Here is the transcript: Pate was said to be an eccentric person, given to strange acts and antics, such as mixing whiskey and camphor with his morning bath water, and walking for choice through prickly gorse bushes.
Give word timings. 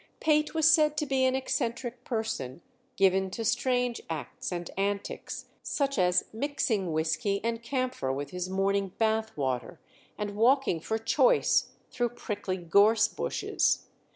Pate 0.19 0.55
was 0.55 0.73
said 0.73 0.97
to 0.97 1.05
be 1.05 1.25
an 1.25 1.35
eccentric 1.35 2.03
person, 2.03 2.63
given 2.95 3.29
to 3.29 3.45
strange 3.45 4.01
acts 4.09 4.51
and 4.51 4.71
antics, 4.75 5.45
such 5.61 5.99
as 5.99 6.25
mixing 6.33 6.91
whiskey 6.91 7.39
and 7.43 7.61
camphor 7.61 8.11
with 8.11 8.31
his 8.31 8.49
morning 8.49 8.93
bath 8.97 9.37
water, 9.37 9.79
and 10.17 10.35
walking 10.35 10.79
for 10.79 10.97
choice 10.97 11.73
through 11.91 12.09
prickly 12.09 12.57
gorse 12.57 13.07
bushes. 13.07 13.89